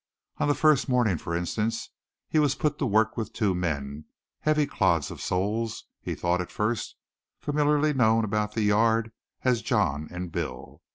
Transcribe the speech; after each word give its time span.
On 0.39 0.47
the 0.47 0.55
first 0.55 0.89
morning, 0.89 1.19
for 1.19 1.35
instance, 1.37 1.89
he 2.27 2.39
was 2.39 2.55
put 2.55 2.79
to 2.79 2.87
work 2.87 3.17
with 3.17 3.33
two 3.33 3.53
men, 3.53 4.05
heavy 4.39 4.65
clods 4.65 5.11
of 5.11 5.21
souls 5.21 5.83
he 6.01 6.15
thought 6.15 6.41
at 6.41 6.49
first, 6.49 6.95
familiarly 7.39 7.93
known 7.93 8.25
about 8.25 8.53
the 8.55 8.63
yard 8.63 9.11
as 9.43 9.61
John 9.61 10.07
and 10.09 10.31
Bill. 10.31 10.81